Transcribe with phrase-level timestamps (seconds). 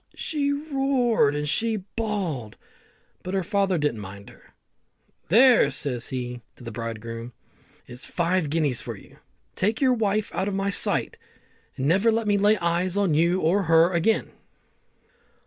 [0.15, 2.57] She roared and she bawled,
[3.21, 4.55] but her father didn't mind her.
[5.27, 7.33] "There," says he to the bridegroom,
[7.85, 9.17] "is five guineas for you.
[9.55, 11.19] Take your wife out of my sight,
[11.77, 14.31] and never let me lay eyes on you or her again."